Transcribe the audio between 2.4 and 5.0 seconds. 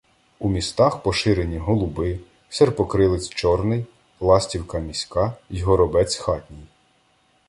серпокрилець чорний, ластівка